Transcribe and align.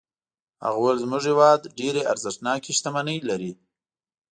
هغه 0.65 0.77
وویل 0.79 0.97
زموږ 1.03 1.21
هېواد 1.31 1.61
ډېرې 1.79 2.01
ارزښتناکې 2.11 2.71
شتمنۍ 2.77 3.17
لري. 3.29 3.51